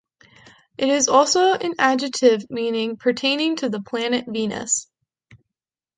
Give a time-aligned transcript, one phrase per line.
[0.79, 4.87] It is also an adjective meaning "pertaining to the planet Venus".